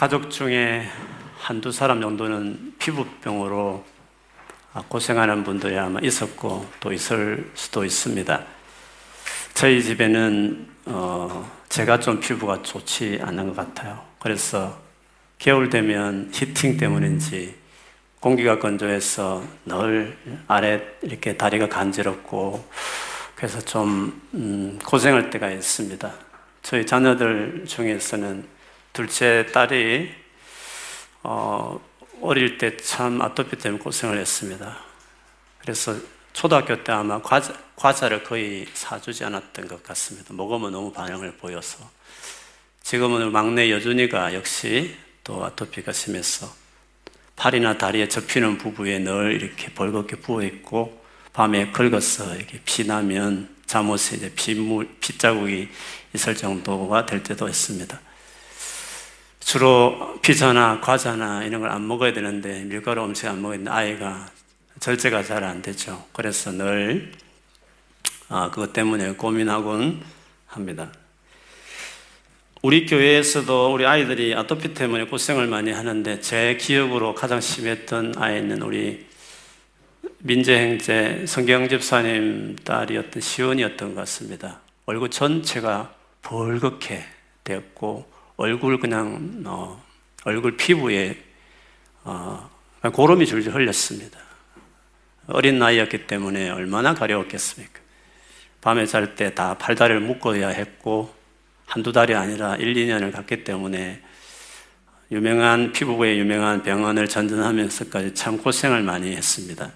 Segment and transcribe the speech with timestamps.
[0.00, 0.88] 가족 중에
[1.36, 3.84] 한두 사람 정도는 피부병으로
[4.88, 8.42] 고생하는 분들이 아마 있었고 또 있을 수도 있습니다.
[9.52, 14.02] 저희 집에는 어 제가 좀 피부가 좋지 않은 것 같아요.
[14.18, 14.80] 그래서
[15.36, 17.56] 겨울 되면 히팅 때문인지
[18.20, 20.16] 공기가 건조해서 늘
[20.48, 22.66] 아래 이렇게 다리가 간지럽고
[23.34, 26.10] 그래서 좀 음, 고생할 때가 있습니다.
[26.62, 28.59] 저희 자녀들 중에서는
[28.92, 30.12] 둘째 딸이
[31.22, 31.80] 어,
[32.20, 34.76] 어릴 때 참 아토피 때문에 고생을 했습니다.
[35.58, 35.96] 그래서
[36.32, 40.34] 초등학교 때 아마 과자, 과자를 거의 사주지 않았던 것 같습니다.
[40.34, 41.88] 먹으면 너무 반응을 보여서.
[42.82, 46.52] 지금은 막내 여준이가 역시 또 아토피가 심해서
[47.36, 54.32] 팔이나 다리에 접히는 부부에 늘 이렇게 벌겋게 부어있고 밤에 긁어서 이렇게 피 나면 잠옷에 이제
[54.34, 55.68] 피물, 피자국이
[56.14, 58.00] 있을 정도가 될 때도 있습니다.
[59.50, 64.30] 주로 피자나 과자나 이런 걸 안 먹어야 되는데 밀가루 음식 안 먹어야 되는데 아이가
[64.78, 66.06] 절제가 잘 안 되죠.
[66.12, 67.10] 그래서 늘
[68.28, 70.02] 아, 그것 때문에 고민하곤
[70.46, 70.92] 합니다.
[72.62, 79.04] 우리 교회에서도 우리 아이들이 아토피 때문에 고생을 많이 하는데 제 기억으로 가장 심했던 아이는 우리
[80.18, 84.60] 민재행제 성경 집사님 딸이었던 시온이었던 것 같습니다.
[84.86, 87.02] 얼굴 전체가 벌겋게
[87.42, 89.84] 되었고 얼굴 그냥 어,
[90.24, 91.22] 얼굴 피부에
[92.04, 92.48] 어,
[92.90, 94.18] 고름이 줄줄 흘렸습니다.
[95.26, 97.78] 어린 나이였기 때문에 얼마나 가려웠겠습니까?
[98.62, 101.14] 밤에 잘 때 다 팔다리를 묶어야 했고
[101.66, 104.00] 한두 달이 아니라 1, 2년을 갔기 때문에
[105.12, 109.70] 유명한 피부부의 유명한 병원을 전전하면서까지 참 고생을 많이 했습니다.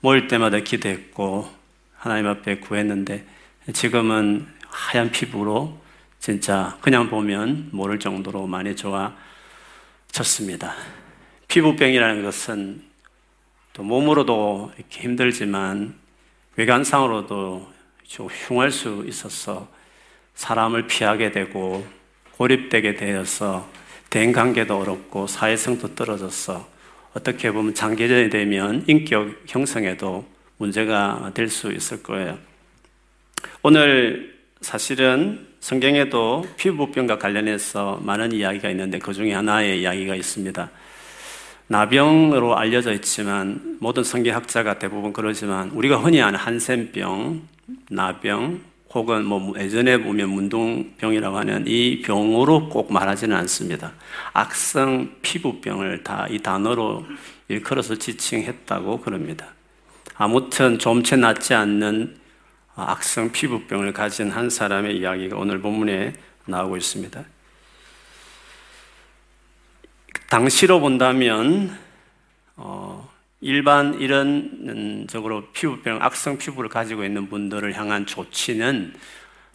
[0.00, 1.50] 모일 때마다 기도했고
[1.96, 3.26] 하나님 앞에 구했는데
[3.72, 5.84] 지금은 하얀 피부로
[6.18, 10.74] 진짜 그냥 보면 모를 정도로 많이 좋아졌습니다.
[11.48, 12.82] 피부병이라는 것은
[13.72, 15.94] 또 몸으로도 이렇게 힘들지만
[16.56, 17.72] 외관상으로도
[18.04, 19.68] 좀 흉할 수 있어서
[20.34, 21.86] 사람을 피하게 되고
[22.32, 23.68] 고립되게 되어서
[24.10, 26.68] 대인 관계도 어렵고 사회성도 떨어져서
[27.14, 30.26] 어떻게 보면 장기전이 되면 인격 형성에도
[30.58, 32.38] 문제가 될 수 있을 거예요.
[33.62, 40.70] 오늘 사실은 성경에도 피부병과 관련해서 많은 이야기가 있는데 그 중에 하나의 이야기가 있습니다.
[41.68, 47.42] 나병으로 알려져 있지만 모든 성경학자가 대부분 그러지만 우리가 흔히 아는 한센병,
[47.90, 48.60] 나병
[48.94, 53.92] 혹은 뭐 예전에 보면 문둥병이라고 하는 이 병으로 꼭 말하지는 않습니다.
[54.32, 57.04] 악성 피부병을 다 이 단어로
[57.48, 59.48] 일컬어서 지칭했다고 그럽니다.
[60.16, 62.16] 아무튼 좀채 낫지 않는
[62.84, 66.12] 악성 피부병을 가진 한 사람의 이야기가 오늘 본문에
[66.44, 67.24] 나오고 있습니다.
[70.28, 71.76] 당시로 본다면
[72.56, 73.08] 어,
[73.40, 78.94] 일반 이런 적으로 피부병, 악성 피부를 가지고 있는 분들을 향한 조치는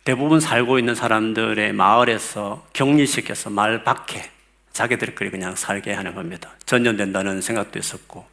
[0.04, 4.32] 대부분 살고 있는 사람들의 마을에서 격리시켜서 말 밖에
[4.72, 6.52] 자기들끼리 그냥 살게 하는 겁니다.
[6.66, 8.26] 전염된다는 생각도 있었고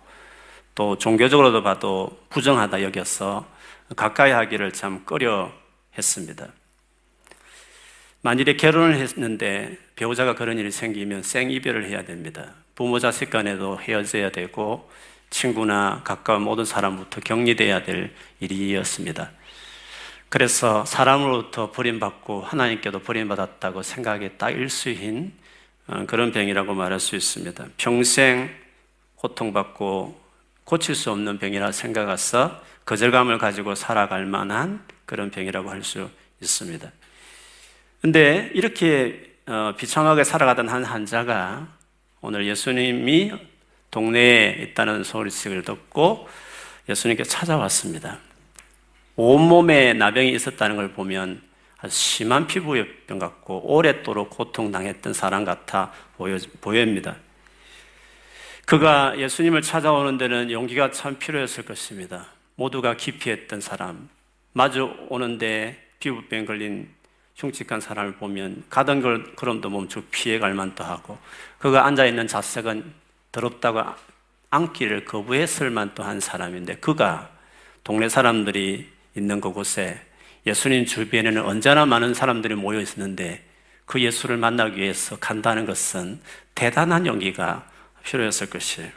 [0.75, 3.45] 또 종교적으로도 봐도 부정하다 여겨서
[3.97, 5.53] 가까이 하기를 참 꺼려
[5.97, 6.49] 했습니다.
[8.23, 12.55] 만일에 결혼을 했는데 배우자가 그런 일이 생기면 생이별을 해야 됩니다.
[12.75, 14.91] 부모 자식 간에도 헤어져야 되고
[15.31, 19.31] 친구나 가까운 모든 사람부터 격리돼야 될 일이었습니다.
[20.29, 25.33] 그래서 사람으로부터 버림받고 하나님께도 버림받았다고 생각에 딱 일수인
[25.87, 27.65] 어, 그런 병이라고 말할 수 있습니다.
[27.79, 28.51] 평생
[29.17, 30.21] 고통받고
[30.65, 36.09] 고칠 수 없는 병이라 생각해서 거절감을 가지고 살아갈 만한 그런 병이라고 할 수
[36.41, 36.91] 있습니다.
[38.01, 41.69] 근데 이렇게 어, 비참하게 살아가던 한 환자가
[42.23, 43.33] 오늘 예수님이
[43.91, 46.29] 동네에 있다는 소리를 듣고
[46.89, 48.19] 예수님께 찾아왔습니다.
[49.17, 51.43] 온몸에 나병이 있었다는 걸 보면
[51.79, 57.17] 아주 심한 피부병 같고 오랫도록 고통당했던 사람 같아 보여, 보입니다.
[58.65, 62.38] 그가 예수님을 찾아오는 데는 용기가 참 필요했을 것입니다.
[62.59, 64.09] 모두가 기피했던 사람,
[64.53, 66.89] 마주 오는데 피부병 걸린
[67.37, 71.19] 흉측한 사람을 보면 가던 걸 걸음도 멈추고 피해갈 만도 하고
[71.61, 72.75] 그가 앉아있는 자세가
[73.31, 73.85] 더럽다고
[74.51, 77.31] 앉기를 거부했을 만도 한 사람인데 그가
[77.85, 80.01] 동네 사람들이 있는 그곳에
[80.45, 83.45] 예수님 주변에는 언제나 많은 사람들이 모여 있었는데
[83.87, 86.21] 그 예수를 만나기 위해서 간다는 것은
[86.57, 87.71] 대단한 용기가
[88.03, 88.91] 필요했을 것이에요.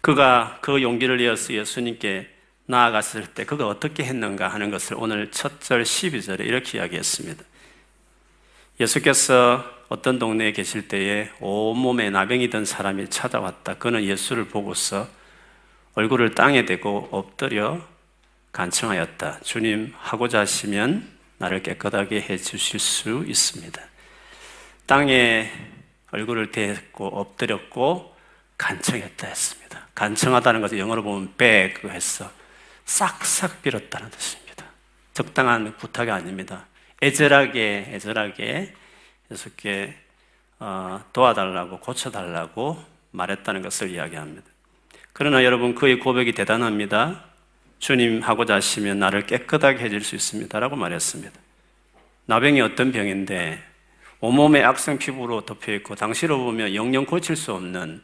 [0.00, 2.28] 그가 그 용기를 이어서 예수님께
[2.66, 7.44] 나아갔을 때 그가 어떻게 했는가 하는 것을 오늘 첫 절 12절에 이렇게 이야기했습니다.
[8.80, 13.74] 예수께서 어떤 동네에 계실 때에 온몸에 나병이 든 사람이 찾아왔다.
[13.74, 15.08] 그는 예수를 보고서
[15.94, 17.80] 얼굴을 땅에 대고 엎드려
[18.52, 19.40] 간청하였다.
[19.40, 21.08] 주님, 하고자 하시면
[21.38, 23.80] 나를 깨끗하게 해 주실 수 있습니다.
[24.86, 25.50] 땅에
[26.12, 28.16] 얼굴을 대고 엎드렸고
[28.58, 29.86] 간청했다 했습니다.
[29.94, 32.30] 간청하다는 것은 영어로 보면 beg 했어.
[32.84, 34.64] 싹싹 빌었다는 뜻입니다.
[35.14, 36.66] 적당한 부탁이 아닙니다.
[37.02, 38.74] 애절하게, 애절하게
[39.30, 39.96] 예수께
[40.60, 42.82] 어, 도와달라고, 고쳐달라고
[43.12, 44.44] 말했다는 것을 이야기합니다.
[45.12, 47.24] 그러나 여러분, 그의 고백이 대단합니다.
[47.78, 50.58] 주님 하고자 하시면 나를 깨끗하게 해줄 수 있습니다.
[50.58, 51.38] 라고 말했습니다.
[52.26, 53.62] 나병이 어떤 병인데,
[54.20, 58.02] 온몸에 악성 피부로 덮여 있고, 당시로 보면 영영 고칠 수 없는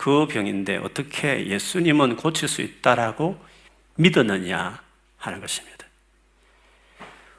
[0.00, 3.38] 그 병인데, 어떻게 예수님은 고칠 수 있다라고
[3.96, 4.82] 믿었느냐
[5.18, 5.84] 하는 것입니다.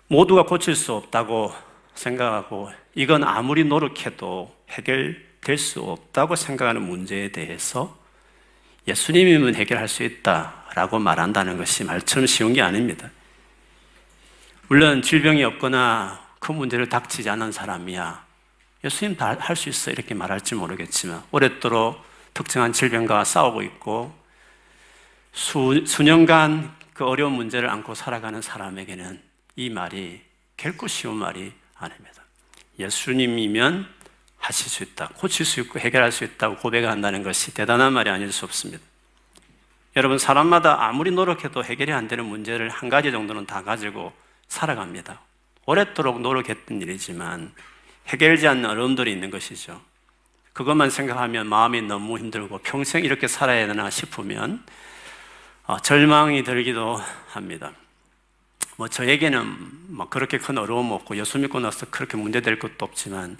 [0.06, 1.52] 모두가 고칠 수 없다고
[1.96, 7.98] 생각하고 이건 아무리 노력해도 해결될 수 없다고 생각하는 문제에 대해서
[8.88, 13.10] 예수님이면 해결할 수 있다라고 말한다는 것이 말처럼 쉬운 게 아닙니다.
[14.68, 18.24] 물론 질병이 없거나 그 문제를 닥치지 않은 사람이야
[18.84, 24.14] 예수님 다 할 수 있어 이렇게 말할지 모르겠지만 오랫도록 특정한 질병과 싸우고 있고
[25.34, 29.22] 수, 수년간 그 어려운 문제를 안고 살아가는 사람에게는
[29.56, 30.22] 이 말이
[30.58, 32.24] 결코 쉬운 말이 아닙니다.
[32.80, 33.88] 예수님이면
[34.38, 38.46] 하실 수 있다, 고칠 수 있고 해결할 수 있다고 고백한다는 것이 대단한 말이 아닐 수
[38.46, 38.84] 없습니다.
[39.96, 44.14] 여러분, 사람마다 아무리 노력해도 해결이 안 되는 문제를 한 가지 정도는 다 가지고
[44.48, 45.20] 살아갑니다.
[45.66, 47.54] 오랫도록 노력했던 일이지만
[48.08, 49.82] 해결되지 않는 어려움들이 있는 것이죠.
[50.54, 54.64] 그것만 생각하면 마음이 너무 힘들고 평생 이렇게 살아야 되나 싶으면
[55.66, 57.72] 어, 절망이 들기도 합니다.
[58.76, 63.38] 뭐 저에게는 뭐 그렇게 큰 어려움 없고 예수 믿고 나서 그렇게 문제될 것도 없지만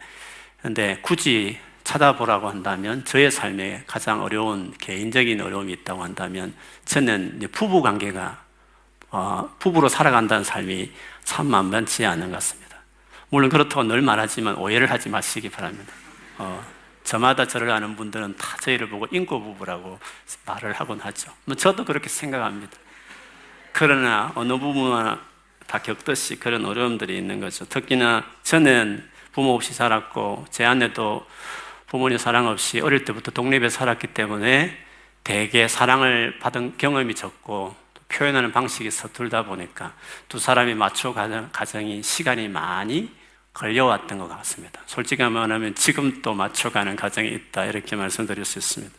[0.62, 6.54] 근데 굳이 찾아보라고 한다면 저의 삶에 가장 어려운 개인적인 어려움이 있다고 한다면
[6.86, 8.44] 저는 부부 관계가
[9.10, 10.92] 어, 부부로 살아간다는 삶이
[11.24, 12.78] 참 만만치 않은 것 같습니다.
[13.30, 15.92] 물론 그렇다고 늘 말하지만 오해를 하지 마시기 바랍니다.
[16.38, 16.64] 어,
[17.04, 20.00] 저마다 저를 아는 분들은 다 저희를 보고 인고 부부라고
[20.46, 21.32] 말을 하곤 하죠.
[21.46, 22.78] 뭐 저도 그렇게 생각합니다.
[23.74, 25.18] 그러나 어느 부분은
[25.68, 27.66] 다 겪듯이 그런 어려움들이 있는 거죠.
[27.66, 31.26] 특히나 저는 부모 없이 살았고 제 아내도
[31.88, 34.78] 부모님 사랑 없이 어릴 때부터 독립에 살았기 때문에
[35.24, 37.76] 대개 사랑을 받은 경험이 적고
[38.10, 39.94] 표현하는 방식이 서툴다 보니까
[40.28, 43.10] 두 사람이 맞춰 가정이 시간이 많이
[43.54, 44.82] 걸려왔던 것 같습니다.
[44.86, 48.96] 솔직히 말하면 지금 또 맞춰가는 과정이 있다 이렇게 말씀드릴 수 있습니다.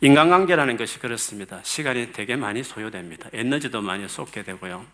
[0.00, 1.60] 인간관계라는 것이 그렇습니다.
[1.62, 3.30] 시간이 되게 많이 소요됩니다.
[3.32, 4.84] 에너지도 많이 쏟게 되고요.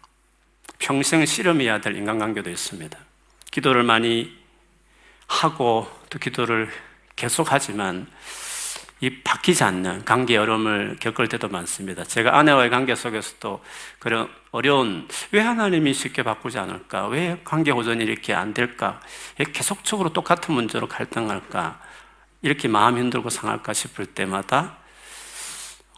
[0.79, 2.99] 평생 실험해야 될 인간관계도 있습니다.
[3.50, 4.37] 기도를 많이
[5.26, 6.70] 하고 또 기도를
[7.17, 8.06] 계속하지만
[9.00, 12.05] 이 바뀌지 않는 관계 어려움을 겪을 때도 많습니다.
[12.05, 13.62] 제가 아내와의 관계 속에서도
[13.99, 17.09] 그런 어려운 왜 하나님이 쉽게 바꾸지 않을까?
[17.09, 19.01] 왜 관계 호전이 이렇게 안 될까?
[19.39, 21.81] 왜 계속적으로 똑같은 문제로 갈등할까?
[22.43, 24.77] 이렇게 마음 힘들고 상할까 싶을 때마다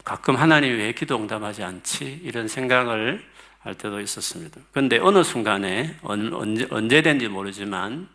[0.05, 2.21] 가끔 하나님이 왜 기도 응답하지 않지?
[2.23, 3.25] 이런 생각을
[3.59, 4.61] 할 때도 있었습니다.
[4.71, 8.07] 그런데 어느 순간에 언제, 언제 된지 모르지만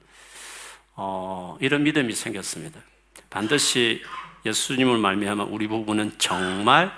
[0.94, 2.80] 어, 이런 믿음이 생겼습니다.
[3.28, 4.02] 반드시
[4.46, 6.92] 예수님을 말미암아 우리 부부는 정말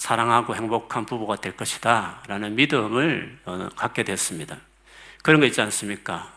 [0.00, 4.56] 사랑하고 행복한 부부가 될 것이다 라는 믿음을 어, 갖게 됐습니다.
[5.22, 6.32] 그런 거 있지 않습니까?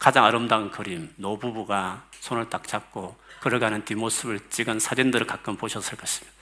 [0.00, 6.34] 가장 아름다운 그림, 노부부가 손을 딱 잡고 걸어가는 뒷모습을 찍은 사진들을 가끔 보셨을 것입니다.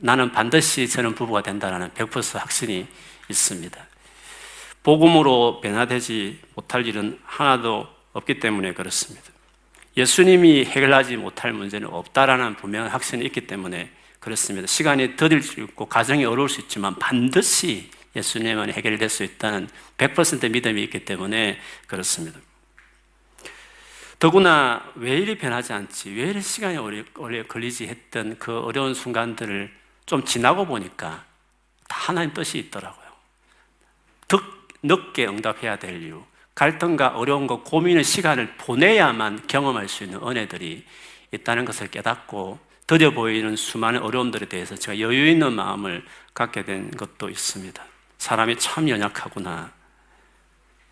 [0.00, 2.88] 나는 반드시 저는 부부가 된다는 100% 확신이
[3.30, 3.86] 있습니다.
[4.82, 9.30] 복음으로 변화되지 못할 일은 하나도 없기 때문에 그렇습니다.
[9.96, 14.68] 예수님이 해결하지 못할 문제는 없다라는 분명한 확신이 있기 때문에 그렇습니다.
[14.68, 20.80] 시간이 더딜 수 있고 가정이 어려울 수 있지만 반드시 예수님은 해결될 수 있다는 100% 믿음이
[20.84, 22.38] 있기 때문에 그렇습니다.
[24.20, 26.10] 더구나 왜 이리 변하지 않지?
[26.10, 26.78] 왜 이리 시간이
[27.16, 29.74] 오래 걸리지 했던 그 어려운 순간들을
[30.06, 31.24] 좀 지나고 보니까
[31.88, 33.08] 다 하나님 뜻이 있더라고요.
[34.28, 34.40] 더
[34.84, 36.22] 늦게 응답해야 될 이유.
[36.54, 40.84] 갈등과 어려운 것, 고민의 시간을 보내야만 경험할 수 있는 은혜들이
[41.32, 47.30] 있다는 것을 깨닫고 더뎌 보이는 수많은 어려움들에 대해서 제가 여유 있는 마음을 갖게 된 것도
[47.30, 47.82] 있습니다.
[48.18, 49.72] 사람이 참 연약하구나.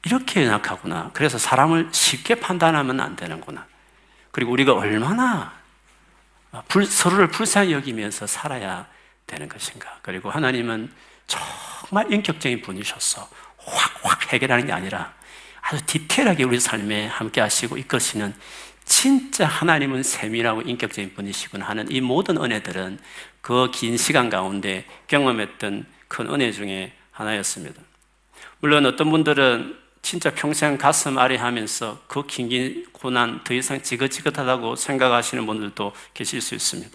[0.07, 1.11] 이렇게 연약하구나.
[1.13, 3.67] 그래서 사람을 쉽게 판단하면 안 되는구나.
[4.31, 5.53] 그리고 우리가 얼마나
[6.69, 8.87] 불, 서로를 불쌍히 여기면서 살아야
[9.27, 9.99] 되는 것인가.
[10.01, 10.91] 그리고 하나님은
[11.27, 13.29] 정말 인격적인 분이셨어.
[13.59, 15.13] 확확 해결하는 게 아니라
[15.61, 18.35] 아주 디테일하게 우리 삶에 함께 하시고 이끄시는
[18.91, 22.99] 진짜 하나님은 세밀하고 인격적인 분이시구나 하는 이 모든 은혜들은
[23.41, 27.81] 그 긴 시간 가운데 경험했던 큰 은혜 중에 하나였습니다.
[28.59, 35.93] 물론 어떤 분들은 진짜 평생 가슴 아래 하면서 그긴 고난 더 이상 지긋지긋하다고 생각하시는 분들도
[36.13, 36.91] 계실 수 있습니다.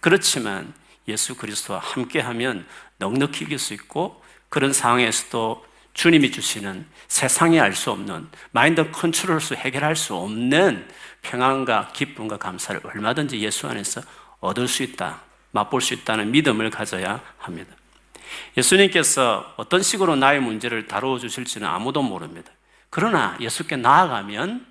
[0.00, 0.72] 그렇지만
[1.06, 2.66] 예수 그리스도와 함께 하면
[2.96, 5.66] 넉넉히 이길 수 있고 그런 상황에서도
[5.96, 10.86] 주님이 주시는 세상에 알수 없는 마인드 컨트롤수 해결할 수 없는
[11.22, 14.02] 평안과 기쁨과 감사를 얼마든지 예수 안에서
[14.40, 15.22] 얻을 수 있다.
[15.52, 17.74] 맛볼 수 있다는 믿음을 가져야 합니다.
[18.58, 22.52] 예수님께서 어떤 식으로 나의 문제를 다루어 주실지는 아무도 모릅니다.
[22.90, 24.66] 그러나 예수께 나아가면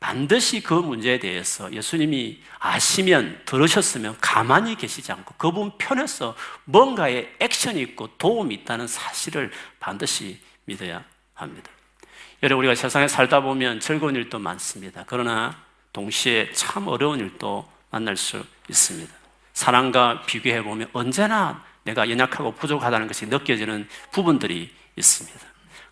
[0.00, 8.08] 반드시 그 문제에 대해서 예수님이 아시면 들으셨으면 가만히 계시지 않고 그분 편에서 뭔가의 액션이 있고
[8.18, 11.02] 도움이 있다는 사실을 반드시 믿어야
[11.34, 11.70] 합니다.
[12.42, 15.04] 여러분 우리가 세상에 살다 보면 즐거운 일도 많습니다.
[15.06, 15.58] 그러나
[15.92, 19.12] 동시에 참 어려운 일도 만날 수 있습니다.
[19.54, 25.40] 사랑과 비교해 보면 언제나 내가 연약하고 부족하다는 것이 느껴지는 부분들이 있습니다.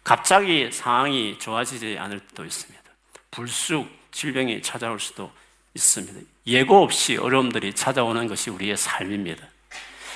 [0.04, 2.84] 갑자기 상황이 좋아지지 않을 때도 있습니다.
[3.30, 5.32] 불쑥 질병이 찾아올 수도
[5.74, 6.20] 있습니다.
[6.46, 9.42] 예고 없이 어려움들이 찾아오는 것이 우리의 삶입니다.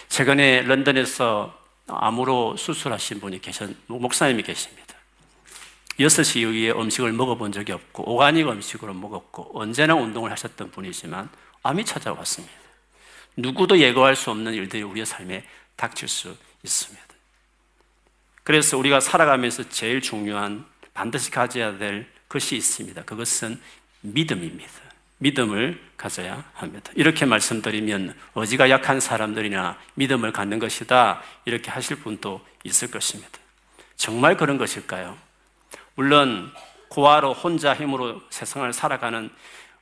[0.08, 1.59] 최근에 런던에서
[1.92, 4.94] 암으로 수술하신 분이 계셨, 목사님이 계십니다.
[5.98, 11.28] 6시 이후에 음식을 먹어본 적이 없고, 오가닉 음식으로 먹었고, 언제나 운동을 하셨던 분이지만,
[11.62, 12.54] 암이 찾아왔습니다.
[13.36, 15.44] 누구도 예고할 수 없는 일들이 우리의 삶에
[15.76, 17.06] 닥칠 수 있습니다.
[18.42, 23.04] 그래서 우리가 살아가면서 제일 중요한 반드시 가져야 될 것이 있습니다.
[23.04, 23.60] 그것은
[24.00, 24.89] 믿음입니다.
[25.20, 26.90] 믿음을 가져야 합니다.
[26.96, 31.22] 이렇게 말씀드리면 어지가 약한 사람들이나 믿음을 갖는 것이다.
[31.44, 33.38] 이렇게 하실 분도 있을 것입니다.
[33.96, 35.16] 정말 그런 것일까요?
[35.94, 36.50] 물론
[36.88, 39.30] 고아로 혼자 힘으로 세상을 살아가는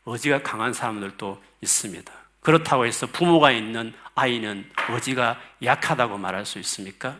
[0.04, 2.12] 어지가 강한 사람들도 있습니다.
[2.40, 7.16] 그렇다고 해서 부모가 있는 아이는 의지가 약하다고 말할 수 있습니까?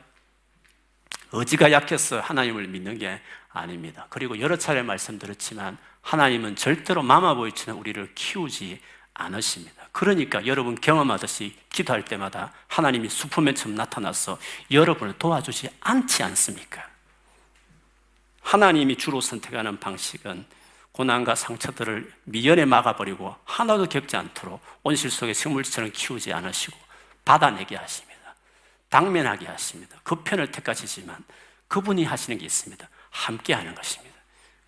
[1.31, 3.21] 의지가 약해서 하나님을 믿는 게
[3.51, 4.07] 아닙니다.
[4.11, 8.81] 그리고 여러 차례 말씀드렸지만 하나님은 절대로 마마보이처럼 우리를 키우지
[9.13, 9.89] 않으십니다.
[9.93, 14.39] 그러니까 여러분 경험하듯이 기도할 때마다 하나님이 슈퍼맨처럼 나타나서
[14.71, 16.83] 여러분을 도와주지 않지 않습니까?
[18.41, 20.47] 하나님이 주로 선택하는 방식은
[20.93, 26.75] 고난과 상처들을 미연에 막아버리고 하나도 겪지 않도록 온실 속의 식물처럼 키우지 않으시고
[27.27, 28.35] 받아내게 하십니다.
[28.89, 30.01] 당면하게 하십니다.
[30.05, 31.23] 그 편을 택하시지만
[31.69, 32.89] 그분이 하시는 게 있습니다.
[33.11, 34.08] 함께 하는 것입니다.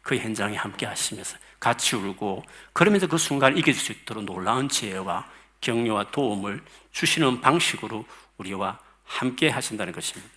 [0.02, 2.42] 그 현장에 함께 하시면서 같이 울고
[2.73, 5.28] 그러면서 그 순간을 이길 수 있도록 놀라운 지혜와
[5.61, 8.07] 격려와 도움을 주시는 방식으로
[8.38, 10.33] 우리와 함께 하신다는 것입니다.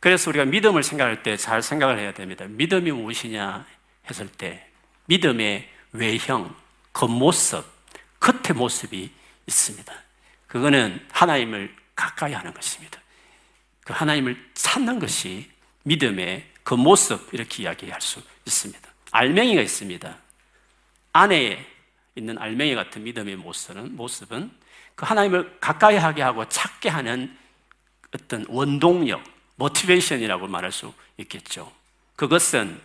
[0.00, 2.44] 그래서 우리가 믿음을 생각할 때 잘 생각을 해야 됩니다.
[2.46, 3.66] 믿음이 무엇이냐
[4.08, 4.68] 했을 때
[5.06, 6.54] 믿음의 외형,
[6.92, 7.64] 겉모습,
[8.20, 9.10] 겉의 모습이
[9.46, 9.94] 있습니다.
[10.46, 13.00] 그거는 하나님을 가까이 하는 것입니다.
[13.84, 15.50] 그 하나님을 찾는 것이
[15.84, 18.88] 믿음의 겉모습, 이렇게 이야기할 수 있습니다.
[19.10, 20.16] 알맹이가 있습니다.
[21.12, 21.66] 안에
[22.16, 24.50] 있는 알맹이 같은 믿음의 모습은, 모습은
[24.94, 27.36] 그 하나님을 가까이 하게 하고 찾게 하는
[28.14, 29.22] 어떤 원동력,
[29.56, 31.72] 모티베이션이라고 말할 수 있겠죠.
[32.16, 32.80] 그것은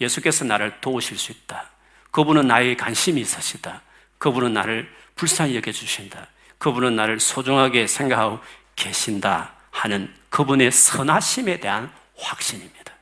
[0.00, 1.70] 예수께서 나를 도우실 수 있다.
[2.10, 3.82] 그분은 나에게 관심이 있으시다.
[4.18, 6.28] 그분은 나를 불쌍히 여겨주신다.
[6.58, 8.40] 그분은 나를 소중하게 생각하고
[8.76, 9.54] 계신다.
[9.70, 12.92] 하는 그분의 선하심에 대한 확신입니다.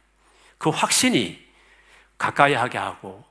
[0.58, 1.45] 그 확신이
[2.18, 3.24] 가까이 하게 하고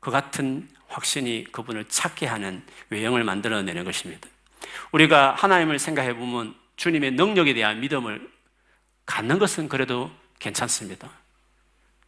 [0.00, 4.28] 그 같은 확신이 그분을 찾게 하는 외형을 만들어내는 것입니다.
[4.92, 8.30] 우리가 하나님을 생각해 보면 주님의 능력에 대한 믿음을
[9.06, 11.10] 갖는 것은 그래도 괜찮습니다.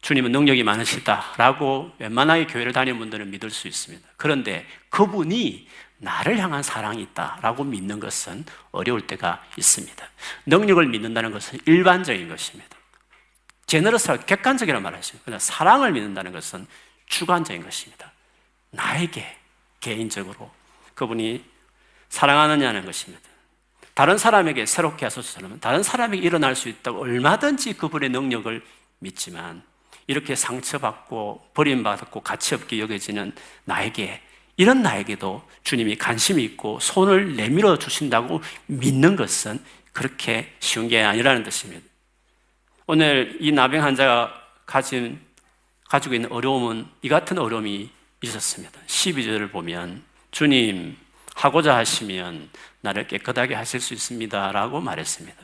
[0.02, 4.06] 주님은 능력이 많으시다라고 웬만하게 교회를 다니는 분들은 믿을 수 있습니다.
[4.16, 5.68] 그런데 그분이
[5.98, 10.08] 나를 향한 사랑이 있다라고 믿는 것은 어려울 때가 있습니다.
[10.46, 12.79] 능력을 믿는다는 것은 일반적인 것입니다.
[13.70, 15.18] 제너러스하고 객관적이라고 말하시죠.
[15.24, 16.66] 그러나 사랑을 믿는다는 것은
[17.06, 18.10] 주관적인 것입니다.
[18.70, 19.24] 나에게
[19.78, 20.50] 개인적으로
[20.94, 21.44] 그분이
[22.08, 23.22] 사랑하느냐는 것입니다.
[23.94, 28.60] 다른 사람에게 새롭게 하소서는 다른 사람에게 일어날 수 있다고 얼마든지 그분의 능력을
[28.98, 29.62] 믿지만
[30.08, 33.32] 이렇게 상처받고 버림받았고 가치없게 여겨지는
[33.66, 34.20] 나에게
[34.56, 39.62] 이런 나에게도 주님이 관심이 있고 손을 내밀어 주신다고 믿는 것은
[39.92, 41.89] 그렇게 쉬운 게 아니라는 뜻입니다.
[42.92, 44.34] 오늘 이 나병 환자가
[44.66, 45.20] 가진
[45.88, 47.88] 가지고 있는 어려움은 이 같은 어려움이
[48.20, 48.80] 있었습니다.
[48.84, 50.96] 12절을 보면 주님
[51.36, 54.50] 하고자 하시면 나를 깨끗하게 하실 수 있습니다.
[54.50, 55.38] 라고 말했습니다.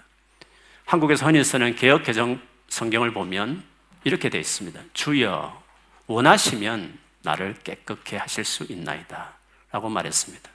[0.86, 3.62] 한국에서 흔히 쓰는 개혁 개정 성경을 보면
[4.02, 4.80] 이렇게 되어 있습니다.
[4.92, 5.62] 주여,
[6.08, 9.34] 원하시면 나를 깨끗게 하실 수 있나이다.
[9.70, 10.50] 라고 말했습니다.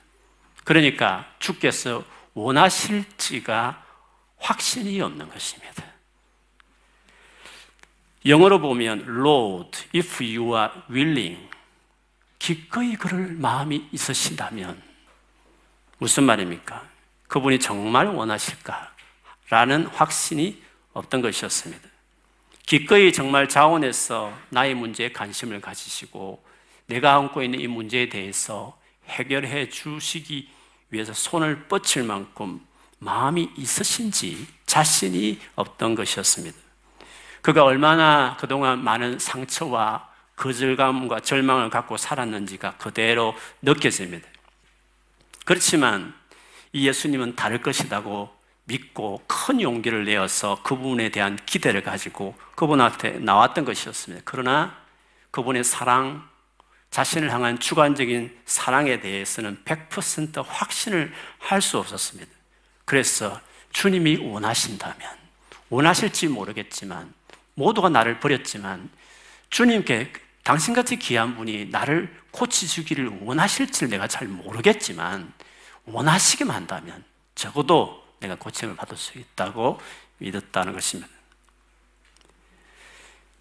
[0.64, 3.82] 그러니까 주께서 원하실지가
[4.36, 5.91] 확신이 없는 것입니다.
[8.24, 11.48] 영어로 보면 Lord, if you are willing,
[12.38, 14.80] 기꺼이 그럴 마음이 있으신다면
[15.98, 16.88] 무슨 말입니까?
[17.28, 18.92] 그분이 정말 원하실까?
[19.48, 20.62] 라는 확신이
[20.92, 21.88] 없던 것이었습니다.
[22.66, 26.42] 기꺼이 정말 자원해서 나의 문제에 관심을 가지시고
[26.86, 30.48] 내가 안고 있는 이 문제에 대해서 해결해 주시기
[30.90, 32.64] 위해서 손을 뻗칠 만큼
[32.98, 36.56] 마음이 있으신지 자신이 없던 것이었습니다.
[37.42, 44.26] 그가 얼마나 그동안 많은 상처와 거절감과 절망을 갖고 살았는지가 그대로 느껴집니다.
[45.44, 46.14] 그렇지만
[46.72, 48.34] 이 예수님은 다를 것이라고
[48.64, 54.22] 믿고 큰 용기를 내어서 그분에 대한 기대를 가지고 그분한테 나왔던 것이었습니다.
[54.24, 54.76] 그러나
[55.32, 56.28] 그분의 사랑,
[56.90, 62.30] 자신을 향한 주관적인 사랑에 대해서는 100% 확신을 할 수 없었습니다.
[62.84, 63.40] 그래서
[63.72, 65.08] 주님이 원하신다면,
[65.70, 67.12] 원하실지 모르겠지만,
[67.54, 68.90] 모두가 나를 버렸지만,
[69.50, 70.12] 주님께
[70.44, 75.32] 당신같이 귀한 분이 나를 고치주기를 원하실지 내가 잘 모르겠지만,
[75.84, 77.04] 원하시기만 한다면,
[77.34, 79.80] 적어도 내가 고침을 받을 수 있다고
[80.18, 81.10] 믿었다는 것입니다.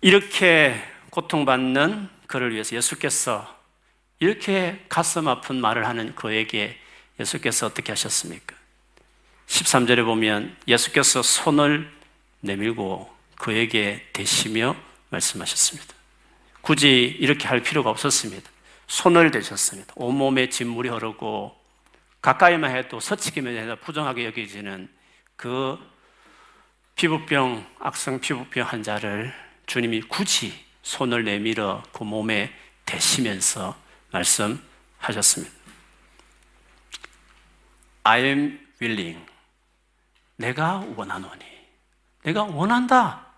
[0.01, 3.60] 이렇게 고통받는 그를 위해서 예수께서
[4.20, 6.80] 이렇게 가슴 아픈 말을 하는 그에게
[7.20, 8.56] 예수께서 어떻게 하셨습니까?
[9.48, 11.91] 13절에 보면 예수께서 손을
[12.39, 14.75] 내밀고 그에게 대시며
[15.10, 15.95] 말씀하셨습니다.
[16.62, 18.48] 굳이 이렇게 할 필요가 없었습니다.
[18.86, 19.91] 손을 대셨습니다.
[19.95, 21.60] 온몸에 진물이 흐르고
[22.21, 24.88] 가까이만 해도 서치기만 해도 부정하게 여겨지는
[25.36, 25.79] 그
[26.93, 29.33] 피부병, 악성 피부병 환자를
[29.65, 32.53] 주님이 굳이 손을 내밀어 그 몸에
[32.86, 33.75] 대시면서
[34.12, 35.51] 말씀하셨습니다.
[38.04, 39.25] I am willing.
[40.36, 41.43] 내가 원하노니.
[42.21, 43.31] 내가 원한다.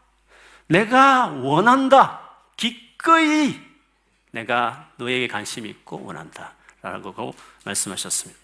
[0.68, 2.22] 내가 원한다.
[2.58, 3.60] 기꺼이
[4.32, 6.54] 내가 너에게 관심 있고 원한다.
[6.82, 7.34] 라고
[7.66, 8.40] 말씀하셨습니다.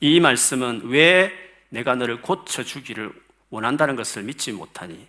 [0.00, 1.32] 이 말씀은 왜
[1.68, 3.12] 내가 너를 고쳐주기를
[3.50, 5.06] 원한다는 것을 믿지 못하니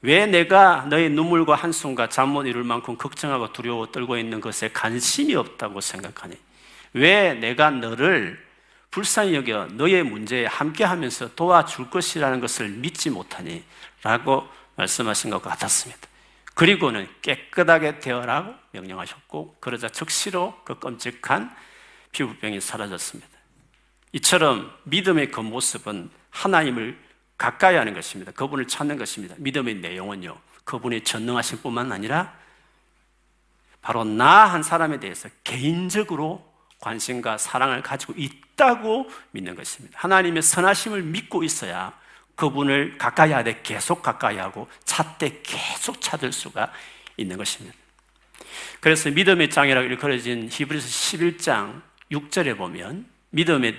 [0.00, 5.34] 왜 내가 너의 눈물과 한숨과 잠 못 이룰 만큼 걱정하고 두려워 떨고 있는 것에 관심이
[5.34, 6.36] 없다고 생각하니
[6.94, 8.42] 왜 내가 너를
[8.90, 13.62] 불쌍히 여겨 너의 문제에 함께 하면서 도와줄 것이라는 것을 믿지 못하니
[14.02, 16.08] 라고 말씀하신 것 같았습니다.
[16.54, 21.54] 그리고는 깨끗하게 되어라고 명령하셨고 그러자 즉시로 그 끔찍한
[22.12, 23.30] 피부병이 사라졌습니다.
[24.12, 26.98] 이처럼 믿음의 그 모습은 하나님을
[27.38, 28.32] 가까이 하는 것입니다.
[28.32, 29.34] 그분을 찾는 것입니다.
[29.38, 30.38] 믿음의 내용은요.
[30.64, 32.36] 그분이 전능하신 뿐만 아니라
[33.80, 39.98] 바로 나 한 사람에 대해서 개인적으로 관심과 사랑을 가지고 있다고 믿는 것입니다.
[39.98, 41.98] 하나님의 선하심을 믿고 있어야
[42.34, 46.72] 그분을 가까이 하되 계속 가까이 하고 찾되 계속 찾을 수가
[47.16, 47.76] 있는 것입니다.
[48.80, 53.76] 그래서 믿음의 장이라고 일컬어진 히브리서 11장 6절에 보면 믿음의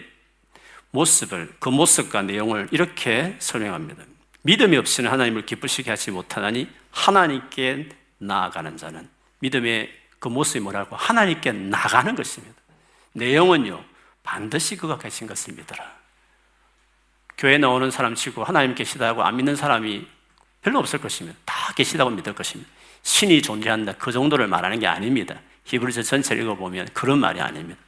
[0.91, 4.03] 모습을, 그 모습과 내용을 이렇게 설명합니다.
[4.43, 7.89] 믿음이 없이는 하나님을 기쁘시게 하지 못하나니 하나님께
[8.19, 10.95] 나아가는 자는 믿음의 그 모습이 뭐라고?
[10.95, 12.55] 하나님께 나가는 것입니다.
[13.13, 13.83] 내용은요,
[14.23, 16.02] 반드시 그가 계신 것을 믿어라.
[17.37, 20.07] 교회 나오는 사람 치고 하나님 계시다고 안 믿는 사람이
[20.61, 21.37] 별로 없을 것입니다.
[21.45, 22.69] 다 계시다고 믿을 것입니다.
[23.01, 23.93] 신이 존재한다.
[23.93, 25.35] 그 정도를 말하는 게 아닙니다.
[25.65, 27.79] 히브리서 전체를 읽어보면 그런 말이 아닙니다.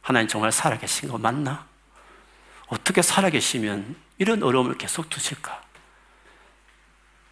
[0.00, 1.66] 하나님 정말 살아계신 거 맞나?
[2.66, 5.62] 어떻게 살아계시면 이런 어려움을 계속 두실까?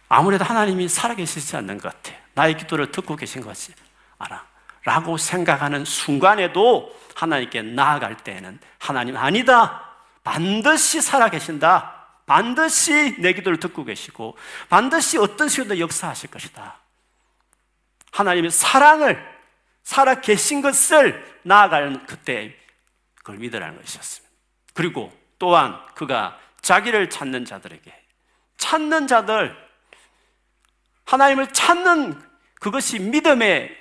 [0.09, 2.17] 아무래도 하나님이 살아계시지 않는 것 같아.
[2.33, 3.73] 나의 기도를 듣고 계신 것이
[4.19, 4.45] 알아.
[4.83, 9.86] 라고 생각하는 순간에도 하나님께 나아갈 때는 하나님 아니다.
[10.27, 11.93] 반드시 살아계신다.
[12.25, 14.37] 반드시 내 기도를 듣고 계시고
[14.67, 16.81] 반드시 어떤 식으로 역사하실 것이다.
[18.11, 19.25] 하나님의 사랑을
[19.83, 22.53] 살아 계신 것을 나아가는 그때
[23.15, 24.35] 그걸 믿으라는 것이었습니다.
[24.73, 27.93] 그리고 또한 그가 자기를 찾는 자들에게
[28.57, 29.55] 찾는 자들
[31.05, 32.21] 하나님을 찾는
[32.55, 33.73] 그것이 믿음의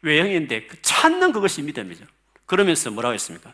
[0.00, 2.06] 외형인데 그 찾는 그것이 믿음이죠.
[2.46, 3.52] 그러면서 뭐라고 했습니까?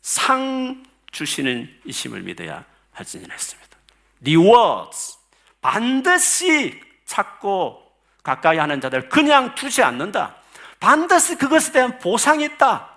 [0.00, 3.76] 상 주시는 이심을 믿어야 할지니라 했습니다.
[4.20, 5.18] rewards
[5.60, 7.82] 반드시 찾고
[8.22, 10.36] 가까이 하는 자들 그냥 두지 않는다.
[10.80, 12.88] 반드시 그것에 대한 보상이 있다.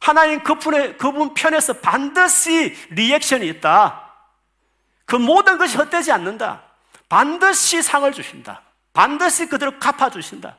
[0.00, 4.10] 하나님 그분의, 그분 편에서 반드시 리액션이 있다.
[5.04, 6.62] 그 모든 것이 헛되지 않는다.
[7.08, 8.62] 반드시 상을 주신다.
[8.92, 10.56] 반드시 그대로 갚아주신다.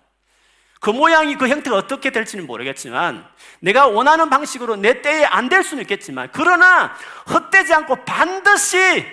[0.82, 3.26] 그 모양이 그 형태가 어떻게 될지는 모르겠지만
[3.62, 6.92] 내가 원하는 방식으로 내 때에 안 될 수는 있겠지만 그러나
[7.32, 9.06] 헛되지 않고 반드시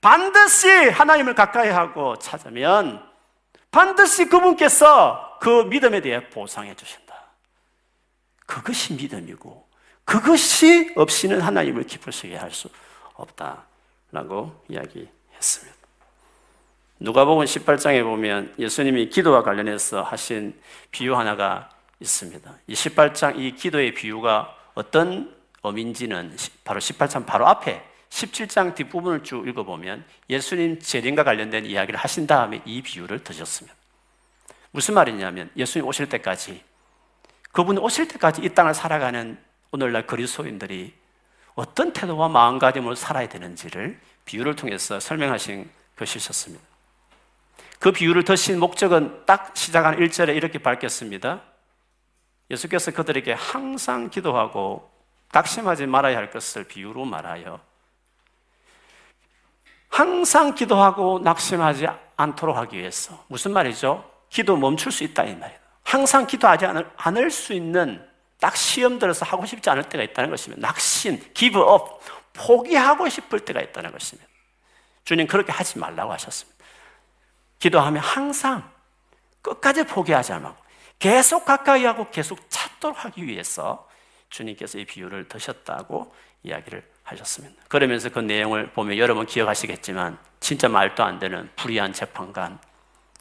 [0.00, 3.06] 반드시 하나님을 가까이 하고 찾으면
[3.70, 7.14] 반드시 그분께서 그 믿음에 대해 보상해 주신다.
[8.46, 9.68] 그것이 믿음이고
[10.06, 12.70] 그것이 없이는 하나님을 기쁘시게 할 수
[13.14, 15.75] 없다라고 이야기했습니다.
[16.98, 20.58] 누가복음 18장에 보면 예수님이 기도와 관련해서 하신
[20.90, 21.68] 비유 하나가
[22.00, 22.54] 있습니다.
[22.66, 30.04] 이 18장 이 기도의 비유가 어떤 의미인지는 바로 18장 바로 앞에 17장 뒷부분을 쭉 읽어보면
[30.30, 33.76] 예수님 재림과 관련된 이야기를 하신 다음에 이 비유를 드셨습니다.
[34.70, 36.62] 무슨 말이냐면 예수님 오실 때까지
[37.52, 39.36] 그분 오실 때까지 이 땅을 살아가는
[39.70, 40.94] 오늘날 그리스도인들이
[41.54, 46.75] 어떤 태도와 마음가짐으로 살아야 되는지를 비유를 통해서 설명하신 것이셨습니다.
[47.78, 51.42] 그 비유를 드신 목적은 딱 시작한 1절에 이렇게 밝혔습니다.
[52.50, 54.90] 예수께서 그들에게 항상 기도하고
[55.32, 57.60] 낙심하지 말아야 할 것을 비유로 말하여
[59.88, 61.86] 항상 기도하고 낙심하지
[62.16, 64.08] 않도록 하기 위해서 무슨 말이죠?
[64.28, 65.58] 기도 멈출 수 있다 이 말이에요.
[65.82, 68.04] 항상 기도하지 않을, 않을 수 있는
[68.38, 70.66] 딱 시험 들어서 하고 싶지 않을 때가 있다는 것입니다.
[70.66, 74.28] 낙심, up, 포기하고 싶을 때가 있다는 것입니다.
[75.04, 76.55] 주님 그렇게 하지 말라고 하셨습니다.
[77.58, 78.70] 기도하면 항상
[79.42, 80.56] 끝까지 포기하지 말고
[80.98, 83.88] 계속 가까이 하고 계속 찾도록 하기 위해서
[84.30, 87.62] 주님께서 이 비유를 드셨다고 이야기를 하셨습니다.
[87.68, 92.58] 그러면서 그 내용을 보면 여러분 기억하시겠지만 진짜 말도 안 되는 불의한 재판관,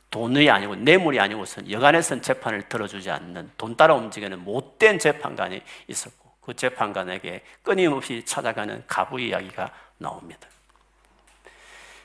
[0.09, 6.53] 돈이 아니고 뇌물이 아니고선 여간에선 재판을 들어주지 않는 돈 따라 움직이는 못된 재판관이 있었고 그
[6.55, 10.47] 재판관에게 끊임없이 찾아가는 가부 이야기가 나옵니다.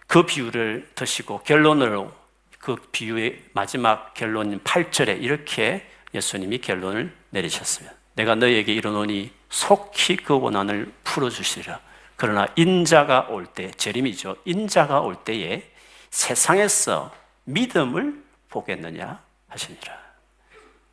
[0.07, 2.20] 그 비유를 드시고 결론으로
[2.61, 7.97] 그 비유의 마지막 결론인 8절에 이렇게 예수님이 결론을 내리셨습니다.
[8.15, 11.81] 내가 너희에게 이르노니 속히 그 원한을 풀어주시리라.
[12.17, 14.37] 그러나 인자가 올 때, 재림이죠.
[14.45, 15.71] 인자가 올 때에
[16.11, 19.99] 세상에서 믿음을 보겠느냐 하시니라.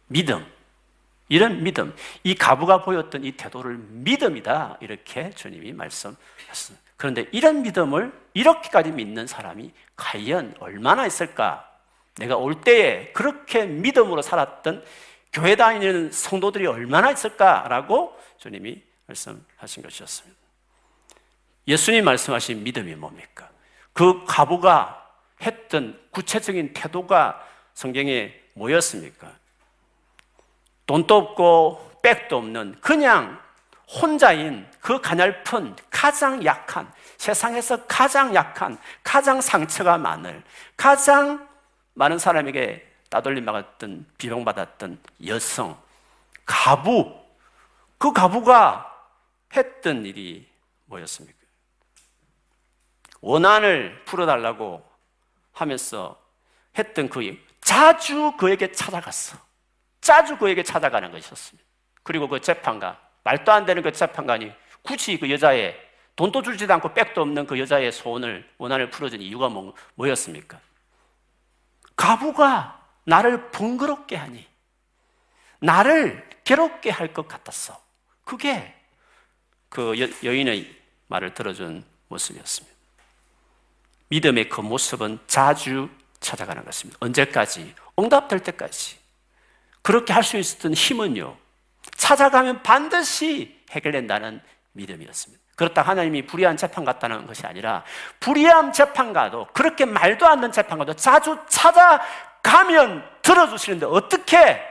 [0.08, 0.46] 믿음.
[1.28, 1.94] 이런 믿음.
[2.24, 4.78] 이 가부가 보였던 이 태도를 믿음이다.
[4.80, 6.87] 이렇게 주님이 말씀하셨습니다.
[6.98, 11.72] 그런데 이런 믿음을 이렇게까지 믿는 사람이 과연 얼마나 있을까?
[12.16, 14.84] 내가 올 때에 그렇게 믿음으로 살았던
[15.32, 20.38] 교회 다니는 성도들이 얼마나 있을까라고 주님이 말씀하신 것이었습니다.
[21.68, 23.50] 예수님 말씀하신 믿음이 뭡니까?
[23.94, 25.06] 그 가부가
[25.42, 29.32] 했던 구체적인 태도가 성경에 뭐였습니까?
[30.88, 33.40] 돈도 없고 백도 없는 그냥
[33.88, 40.44] 혼자인 그 가냘픈 가장 약한 세상에서 가장 약한 가장 상처가 많을
[40.76, 41.48] 가장
[41.94, 45.82] 많은 사람에게 따돌림 받았던 비방받았던 여성
[46.46, 47.18] 가부
[47.98, 48.94] 그 가부가
[49.56, 50.48] 했던 일이
[50.86, 51.38] 뭐였습니까?
[53.22, 54.88] 원한을 풀어달라고
[55.54, 56.22] 하면서
[56.78, 59.38] 했던 그 자주 그에게 찾아갔어.
[60.02, 61.68] 자주 그에게 찾아가는 것이었습니다.
[62.04, 62.98] 그리고 그 재판관
[63.28, 65.76] 말도 안 되는 그 재판관이 굳이 그 여자의
[66.16, 70.62] 돈도 주지도 않고 백도 없는 그 여자의 소원을 원한을 풀어준 이유가 뭐, 뭐였습니까?
[71.98, 74.48] 가부가 나를 번거롭게 하니
[75.60, 77.78] 나를 괴롭게 할 것 같았어.
[78.24, 78.74] 그게
[79.68, 80.74] 그 여, 여인의
[81.08, 82.78] 말을 들어준 모습이었습니다.
[84.08, 85.90] 믿음의 그 모습은 자주
[86.22, 86.98] 찾아가는 것입니다.
[87.02, 87.76] 언제까지?
[88.00, 88.98] 응답될 때까지.
[89.82, 91.38] 그렇게 할 수 있었던 힘은요,
[91.98, 94.42] 찾아가면 반드시 해결된다는
[94.74, 95.44] 믿음이었습니다.
[95.56, 97.84] 그렇다 하나님이 불의한 재판 같다는 것이 아니라
[98.20, 104.62] 불의한 재판가도 그렇게 말도 안 되는 재판가도 자주 찾아가면 들어주시는데 어떻게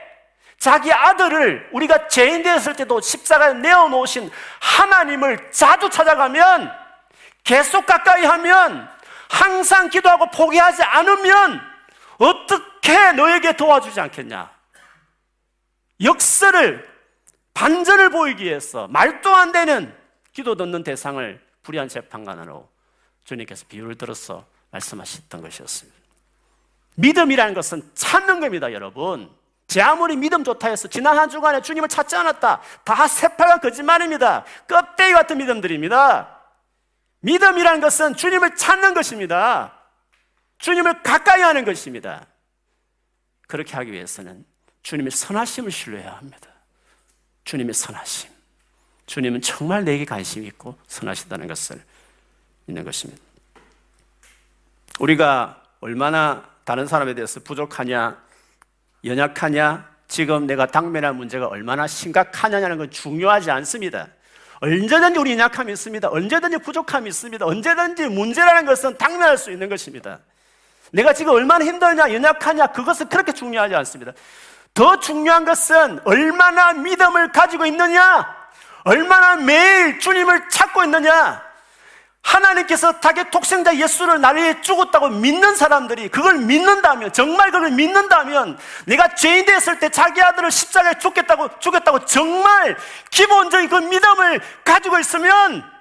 [0.57, 6.71] 자기 아들을 우리가 죄인 되었을 때도 십자가에 내어놓으신 하나님을 자주 찾아가면
[7.43, 8.89] 계속 가까이 하면
[9.29, 11.61] 항상 기도하고 포기하지 않으면
[12.17, 14.49] 어떻게 너에게 도와주지 않겠냐?
[16.01, 16.96] 역설을
[17.57, 19.91] 반전을 보이기 위해서 말도 안 되는
[20.31, 22.69] 기도 듣는 대상을 불의한 재판관으로
[23.23, 25.97] 주님께서 비유를 들어서 말씀하셨던 것이었습니다.
[26.97, 29.35] 믿음이라는 것은 찾는 겁니다, 여러분.
[29.65, 32.61] 제 아무리 믿음 좋다 해서 지난 한 주간에 주님을 찾지 않았다.
[32.83, 34.45] 다 새빨간 거짓말입니다.
[34.67, 36.39] 껍데기 같은 믿음들입니다.
[37.21, 39.73] 믿음이라는 것은 주님을 찾는 것입니다.
[40.59, 42.27] 주님을 가까이 하는 것입니다.
[43.47, 44.45] 그렇게 하기 위해서는
[44.83, 46.46] 주님의 선하심을 신뢰해야 합니다.
[47.47, 48.29] 주님의 선하심.
[49.05, 51.81] 주님은 정말 내게 관심 있고 선하시다는 것을
[52.67, 53.21] 있는 것입니다.
[54.99, 58.21] 우리가 얼마나 다른 사람에 대해서 부족하냐,
[59.05, 64.09] 연약하냐, 지금 내가 당면할 문제가 얼마나 심각하냐는 건 중요하지 않습니다.
[64.59, 66.09] 언제든지 우리 약함이 있습니다.
[66.09, 67.45] 언제든지 부족함이 있습니다.
[67.45, 70.19] 언제든지 문제라는 것은 당면할 수 있는 것입니다.
[70.91, 74.11] 내가 지금 얼마나 힘들냐, 연약하냐, 그것은 그렇게 중요하지 않습니다.
[74.77, 78.31] 더 중요한 것은 얼마나 믿음을 가지고 있느냐,
[78.83, 81.41] 얼마나 매일 주님을 찾고 있느냐,
[82.21, 89.15] 하나님께서 자기 독생자 예수를 나를 위해 죽었다고 믿는 사람들이 그걸 믿는다면 정말 그걸 믿는다면 내가
[89.15, 92.77] 죄인 되었을 때 자기 아들을 십자가에 죽겠다고 죽였다고 정말
[93.09, 95.76] 기본적인 그 믿음을 가지고 있으면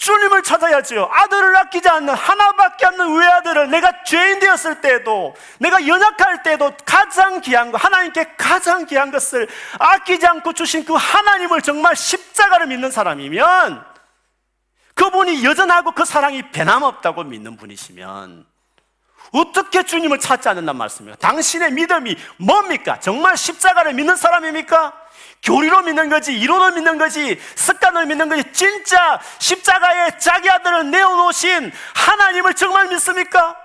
[0.00, 1.10] 주님을 찾아야지요.
[1.12, 7.70] 아들을 아끼지 않는 하나밖에 없는 외아들을 내가 죄인 되었을 때도 내가 연약할 때도 가장 귀한
[7.70, 9.46] 것 하나님께 가장 귀한 것을
[9.78, 13.84] 아끼지 않고 주신 그 하나님을 정말 십자가를 믿는 사람이면
[14.94, 18.46] 그분이 여전하고 그 사랑이 변함없다고 믿는 분이시면
[19.32, 21.18] 어떻게 주님을 찾지 않는단 말씀입니까?
[21.18, 22.98] 당신의 믿음이 뭡니까?
[23.00, 24.99] 정말 십자가를 믿는 사람입니까?
[25.42, 32.54] 교리로 믿는 거지, 이론을 믿는 거지, 습관을 믿는 거지, 진짜 십자가에 자기 아들을 내어놓으신 하나님을
[32.54, 33.56] 정말 믿습니까?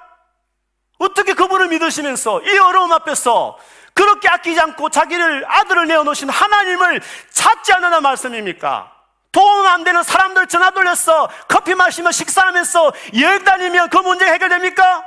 [0.97, 3.57] 어떻게 그분을 믿으시면서 이 어려움 앞에서
[3.93, 8.91] 그렇게 아끼지 않고 자기를 아들을 내어놓으신 하나님을 찾지 않는단 말씀입니까?
[9.31, 11.29] 도움 안 되는 사람들 전화 돌렸어.
[11.49, 15.03] 커피 마시며 식사하면서 여행 다니면 그 문제 해결됩니까?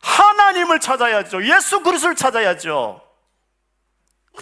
[0.00, 1.44] 하나님을 찾아야죠.
[1.44, 3.03] 예수 그리스도를 찾아야죠.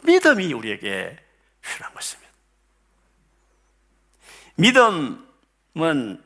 [0.05, 1.17] 믿음이 우리에게
[1.61, 2.31] 필요한 것입니다.
[4.57, 6.23] 믿음은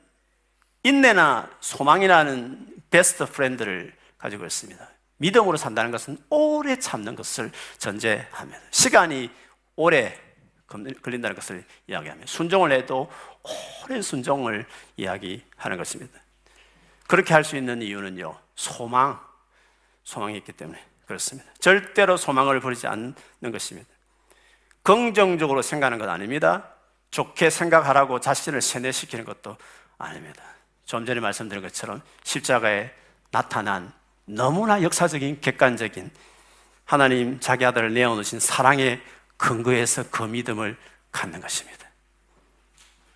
[0.83, 4.89] 인내나 소망이라는 best friend를 가지고 있습니다.
[5.19, 8.61] 믿음으로 산다는 것은 오래 참는 것을 전제합니다.
[8.71, 9.31] 시간이
[9.77, 10.21] 오래
[10.67, 13.11] 걸린다는 것을 이야기하며 순종을 해도
[13.85, 16.21] 오랜 순종을 이야기하는 것입니다.
[17.07, 19.21] 그렇게 할 수 있는 이유는요, 소망,
[20.03, 21.49] 소망이 있기 때문에 그렇습니다.
[21.59, 23.15] 절대로 소망을 버리지 않는
[23.53, 23.89] 것입니다.
[24.83, 26.69] 긍정적으로 생각하는 것 아닙니다.
[27.11, 29.57] 좋게 생각하라고 자신을 세뇌시키는 것도
[29.99, 30.43] 아닙니다.
[30.85, 32.93] 좀 전에 말씀드린 것처럼 십자가에
[33.31, 33.93] 나타난
[34.25, 36.11] 너무나 역사적인 객관적인
[36.85, 39.01] 하나님 자기 아들을 내어놓으신 사랑의
[39.37, 40.77] 근거에서 그 믿음을
[41.11, 41.87] 갖는 것입니다.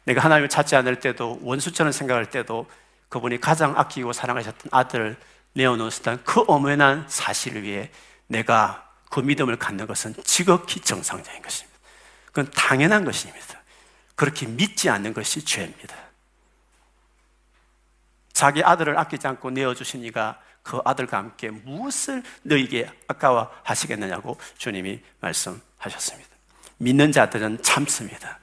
[0.04, 2.66] 내가 하나님을 찾지 않을 때도 원수처럼 생각할 때도
[3.08, 5.16] 그분이 가장 아끼고 사랑하셨던 아들을
[5.54, 7.90] 내어놓으셨다는 그 엄연한 사실을 위해
[8.26, 11.78] 내가 그 믿음을 갖는 것은 지극히 정상적인 것입니다.
[12.26, 13.60] 그건 당연한 것입니다.
[14.14, 15.96] 그렇게 믿지 않는 것이 죄입니다.
[18.32, 26.30] 자기 아들을 아끼지 않고 내어주신 이가 그 아들과 함께 무엇을 너에게 아까워 하시겠느냐고 주님이 말씀하셨습니다.
[26.78, 28.38] 믿는 자들은 참습니다.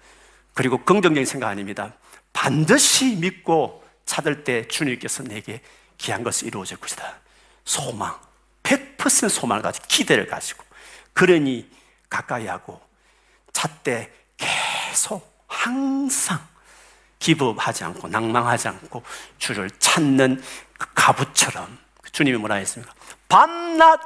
[0.54, 1.94] 그리고 긍정적인 생각 아닙니다.
[2.34, 5.62] 반드시 믿고 찾을 때 주님께서 내게
[5.98, 7.16] 귀한 것을 이루어질 것이다.
[7.66, 8.18] 소망,
[8.64, 10.64] 100% 소망을 가지고 기대를 가지고
[11.14, 11.70] 그러니
[12.10, 12.82] 가까이 하고
[13.52, 16.40] 찾되 계속 항상
[17.20, 19.04] 기부하지 않고 낭망하지 않고
[19.38, 20.42] 주를 찾는
[20.78, 21.78] 그 가부처럼
[22.12, 22.94] 주님이 뭐라 했습니까?
[23.28, 24.00] 밤낮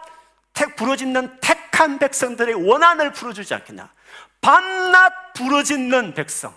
[0.53, 3.89] 택 부러짓는 택한 백성들의 원한을 풀어주지 않겠냐?
[4.41, 6.53] 밤낮 부러짓는 백성.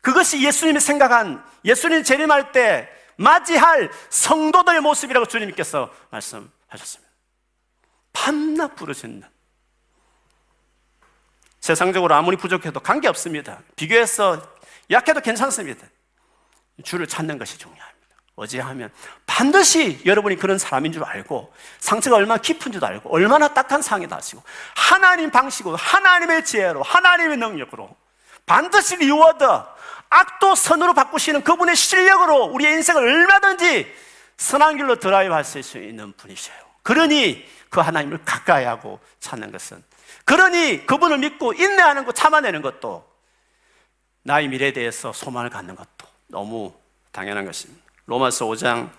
[0.00, 2.88] 그것이 예수님이 생각한 예수님 재림할 때
[3.22, 7.12] 맞이할 성도들의 모습이라고 주님께서 말씀하셨습니다.
[8.12, 9.22] 밤낮 부르짖는.
[11.60, 13.60] 세상적으로 아무리 부족해도 관계 없습니다.
[13.76, 14.42] 비교해서
[14.90, 15.86] 약해도 괜찮습니다.
[16.84, 17.92] 주를 찾는 것이 중요합니다.
[18.34, 18.90] 의지하면
[19.26, 24.42] 반드시 여러분이 그런 사람인 줄 알고 상처가 얼마나 깊은 줄 알고 얼마나 딱한 상이다 하시고
[24.74, 27.94] 하나님 방식으로 하나님의 지혜로 하나님의 능력으로
[28.46, 29.44] 반드시 reward
[30.12, 33.90] 악도 선으로 바꾸시는 그분의 실력으로 우리의 인생을 얼마든지
[34.36, 36.56] 선한 길로 드라이브 하실 수 있는 분이셔요.
[36.82, 39.82] 그러니 그 하나님을 가까이 하고 찾는 것은
[40.26, 43.08] 그러니 그분을 믿고 인내하는 것 참아내는 것도
[44.22, 46.74] 나의 미래에 대해서 소망을 갖는 것도 너무
[47.10, 47.82] 당연한 것입니다.
[48.06, 48.90] 로마서 5장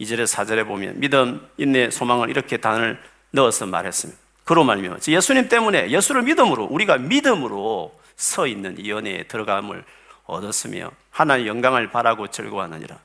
[0.00, 4.20] 2절에 4절에 보면 믿음, 인내, 소망을 이렇게 단을 넣어서 말했습니다.
[4.44, 9.84] 그로 말미암아 예수님 때문에 예수를 믿음으로 우리가 믿음으로 서 있는 이 연애에 들어감을
[10.26, 12.98] 얻었으며 하나님의 영광을 바라고 즐거워하느니라.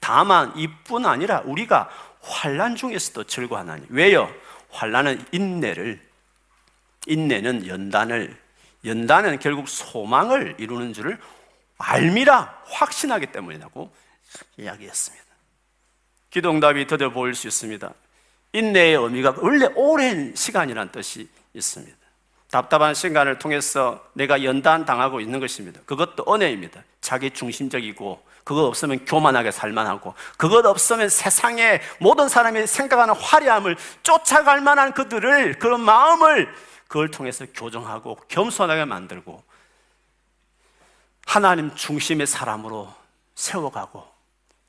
[0.00, 1.88] 다만 이뿐 아니라 우리가
[2.20, 4.32] 환란 중에서도 즐거워하나니 왜요?
[4.70, 6.00] 환란은 인내를
[7.06, 8.36] 인내는 연단을
[8.84, 11.18] 연단은 결국 소망을 이루는 줄을
[11.78, 13.92] 알미라 확신하기 때문이라고
[14.56, 15.24] 이야기했습니다.
[16.30, 17.92] 기도응답이 더뎌 보일 수 있습니다.
[18.52, 21.97] 인내의 의미가 원래 오랜 시간이란 뜻이 있습니다.
[22.50, 25.80] 답답한 시간을 통해서 내가 연단 당하고 있는 것입니다.
[25.84, 26.82] 그것도 은혜입니다.
[27.00, 34.94] 자기 중심적이고 그것 없으면 교만하게 살만하고 그것 없으면 세상에 모든 사람이 생각하는 화려함을 쫓아갈 만한
[34.94, 36.48] 그들을 그런 마음을
[36.86, 39.42] 그걸 통해서 교정하고 겸손하게 만들고
[41.26, 42.90] 하나님 중심의 사람으로
[43.34, 44.06] 세워가고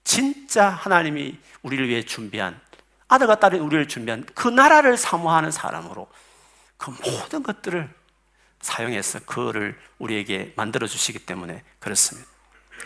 [0.04, 2.60] 진짜 하나님이 우리를 위해 준비한
[3.08, 6.10] 아들과 딸이 우리를 준비한 그 나라를 사모하는 사람으로
[6.80, 7.90] 그 모든 것들을
[8.62, 12.28] 사용해서 그를 우리에게 만들어 주시기 때문에 그렇습니다.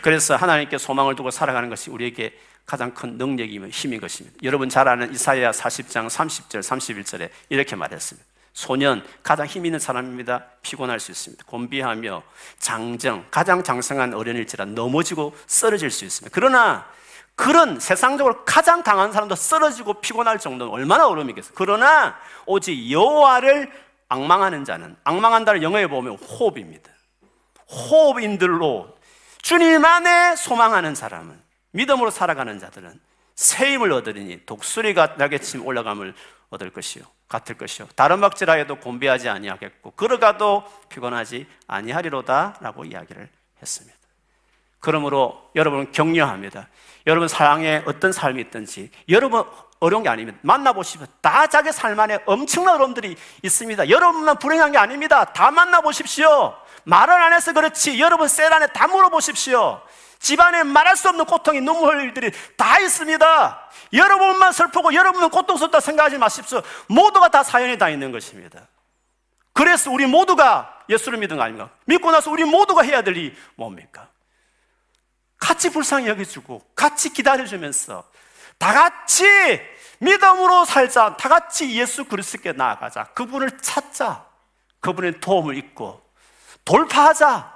[0.02, 4.36] 그래서 하나님께 소망을 두고 살아가는 것이 우리에게 가장 큰 능력이며 힘인 것입니다.
[4.42, 8.28] 여러분 잘 아는 이사야 40장 30절 31절에 이렇게 말했습니다.
[8.52, 10.46] 소년 가장 힘 있는 사람입니다.
[10.62, 11.44] 피곤할 수 있습니다.
[11.46, 12.22] 곤비하며
[12.58, 16.34] 장정 가장 장성한 어른일지라 넘어지고 쓰러질 수 있습니다.
[16.34, 16.88] 그러나
[17.36, 21.52] 그런 세상적으로 가장 강한 사람도 쓰러지고 피곤할 정도는 얼마나 어려움이겠어요.
[21.56, 26.90] 그러나 오직 여호와를 악망하는 자는 악망한다는 영어에 보면 호흡입니다.
[27.68, 28.96] 호흡인들로
[29.42, 31.40] 주님 안에 소망하는 사람은
[31.72, 33.00] 믿음으로 살아가는 자들은
[33.34, 36.14] 새 힘을 얻으리니 독수리가 날개 침 올라감을
[36.50, 43.28] 얻을 것이요 같을 것이요 다른 박지라해도 곤비하지 아니하겠고 걸어가도 피곤하지 아니하리로다라고 이야기를
[43.60, 43.98] 했습니다.
[44.78, 46.68] 그러므로 여러분은 격려합니다.
[47.06, 49.44] 여러분 사랑에 어떤 삶이 있든지 여러분
[49.84, 50.38] 어려운 게 아닙니다.
[50.40, 53.90] 만나보시면 다 자기 삶 안에 엄청난 어려움들이 있습니다.
[53.90, 55.26] 여러분만 불행한 게 아닙니다.
[55.26, 56.56] 다 만나보십시오.
[56.84, 59.82] 말을 안 해서 그렇지 여러분 셀 안에 다 물어보십시오.
[60.20, 63.68] 집안에 말할 수 없는 고통이 눈물 흘릴 일들이 다 있습니다.
[63.92, 66.62] 여러분만 슬프고 여러분은 고통스럽다 생각하지 마십시오.
[66.88, 68.66] 모두가 다 사연이 다 있는 것입니다.
[69.52, 71.68] 그래서 우리 모두가 예수를 믿은 거 아닙니까?
[71.84, 74.08] 믿고 나서 우리 모두가 해야 될 일이 뭡니까?
[75.36, 78.14] 같이 불쌍히 여겨주고 같이 기다려주면서
[78.58, 79.26] 다 같이
[79.98, 81.16] 믿음으로 살자.
[81.16, 83.04] 다 같이 예수 그리스도께 나아가자.
[83.14, 84.26] 그분을 찾자.
[84.80, 86.02] 그분의 도움을 잊고
[86.64, 87.54] 돌파하자.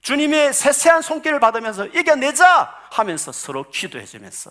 [0.00, 4.50] 주님의 세세한 손길을 받으면서 이겨내자 하면서 서로 기도해 주면서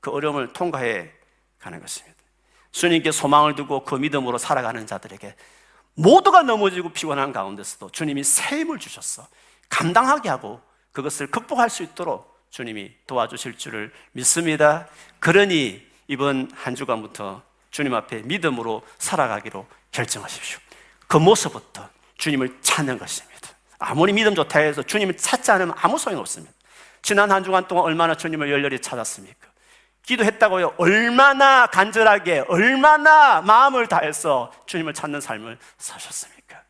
[0.00, 1.10] 그 어려움을 통과해
[1.58, 2.18] 가는 것입니다.
[2.72, 5.34] 주님께 소망을 두고 그 믿음으로 살아가는 자들에게
[5.94, 9.26] 모두가 넘어지고 피곤한 가운데서도 주님이 새 힘을 주셨어.
[9.68, 10.60] 감당하게 하고
[10.92, 14.88] 그것을 극복할 수 있도록 주님이 도와주실 줄을 믿습니다.
[15.20, 20.58] 그러니 이번 한 주간부터 주님 앞에 믿음으로 살아가기로 결정하십시오.
[21.06, 23.48] 그 모습부터 주님을 찾는 것입니다.
[23.78, 26.52] 아무리 믿음 좋다 해서 주님을 찾지 않으면 아무 소용 없습니다.
[27.00, 29.46] 지난 한 주간 동안 얼마나 주님을 열렬히 찾았습니까?
[30.02, 30.74] 기도했다고요.
[30.78, 36.60] 얼마나 간절하게, 얼마나 마음을 다해서 주님을 찾는 삶을 사셨습니까?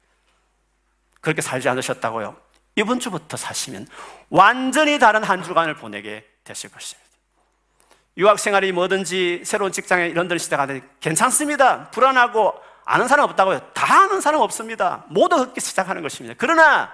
[1.23, 2.37] 그렇게 살지 않으셨다고요.
[2.77, 3.87] 이번 주부터 사시면
[4.29, 7.10] 완전히 다른 한 주간을 보내게 되실 것입니다.
[8.17, 11.91] 유학 생활이 뭐든지 새로운 직장에 이런 데를 시작하는 괜찮습니다.
[11.91, 13.61] 불안하고 아는 사람 없다고요.
[13.73, 15.05] 다 아는 사람 없습니다.
[15.09, 16.35] 모두 그렇게 시작하는 것입니다.
[16.37, 16.93] 그러나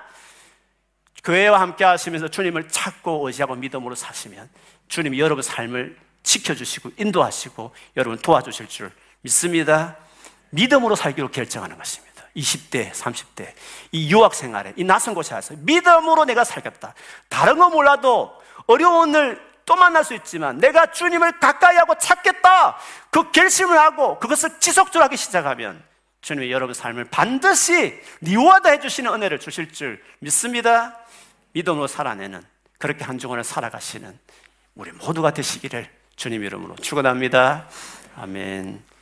[1.25, 4.49] 교회와 함께 하시면서 주님을 찾고 의지하고 믿음으로 사시면
[4.89, 9.97] 주님이 여러분 삶을 지켜주시고 인도하시고 여러분 도와주실 줄 믿습니다.
[10.51, 12.07] 믿음으로 살기로 결정하는 것입니다.
[12.37, 13.53] 20대, 30대,
[13.93, 16.95] 이 유학 생활에, 이 낯선 곳에 와서 믿음으로 내가 살겠다.
[17.29, 18.33] 다른 거 몰라도
[18.67, 22.79] 어려운 일 또 만날 수 있지만 내가 주님을 가까이 하고 찾겠다.
[23.11, 25.83] 그 결심을 하고 그것을 지속적으로 하기 시작하면
[26.23, 30.97] 주님이 여러분 삶을 반드시 reward 해주시는 은혜를 주실 줄 믿습니다.
[31.53, 32.43] 믿음으로 살아내는
[32.79, 34.19] 그렇게 한 주간을 살아가시는
[34.77, 37.69] 우리 모두가 되시기를 주님 이름으로 축원합니다.
[38.17, 38.83] 아멘.